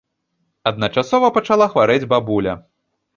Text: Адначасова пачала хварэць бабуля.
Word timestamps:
Адначасова 0.69 1.29
пачала 1.35 1.67
хварэць 1.73 2.09
бабуля. 2.15 2.57